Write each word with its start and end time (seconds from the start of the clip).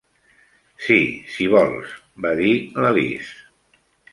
"Sí, 0.85 0.97
si 1.35 1.49
vols", 1.53 1.93
va 2.25 2.35
dir 2.43 2.57
l'Alice. 2.85 3.81